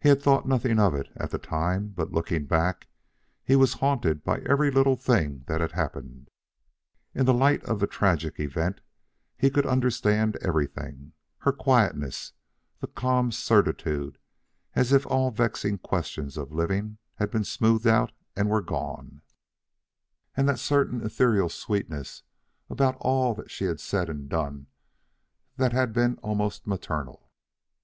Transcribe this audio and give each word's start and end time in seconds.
He 0.00 0.08
had 0.08 0.20
thought 0.20 0.48
nothing 0.48 0.80
of 0.80 0.96
it 0.96 1.10
at 1.14 1.30
the 1.30 1.38
time; 1.38 1.90
but, 1.90 2.10
looking 2.10 2.44
back, 2.44 2.88
he 3.44 3.54
was 3.54 3.74
haunted 3.74 4.24
by 4.24 4.38
every 4.40 4.68
little 4.68 4.96
thing 4.96 5.44
that 5.46 5.60
had 5.60 5.70
happened. 5.70 6.28
In 7.14 7.24
the 7.24 7.32
light 7.32 7.62
of 7.62 7.78
the 7.78 7.86
tragic 7.86 8.40
event, 8.40 8.80
he 9.38 9.50
could 9.50 9.64
understand 9.64 10.34
everything 10.40 11.12
her 11.38 11.52
quietness, 11.52 12.32
that 12.80 12.96
calm 12.96 13.30
certitude 13.30 14.18
as 14.74 14.90
if 14.92 15.06
all 15.06 15.30
vexing 15.30 15.78
questions 15.78 16.36
of 16.36 16.50
living 16.52 16.98
had 17.14 17.30
been 17.30 17.44
smoothed 17.44 17.86
out 17.86 18.10
and 18.34 18.50
were 18.50 18.60
gone, 18.60 19.22
and 20.36 20.48
that 20.48 20.58
certain 20.58 21.00
ethereal 21.00 21.48
sweetness 21.48 22.24
about 22.68 22.96
all 22.98 23.34
that 23.36 23.52
she 23.52 23.66
had 23.66 23.78
said 23.78 24.10
and 24.10 24.28
done 24.28 24.66
that 25.58 25.70
had 25.72 25.92
been 25.92 26.16
almost 26.24 26.66
maternal. 26.66 27.30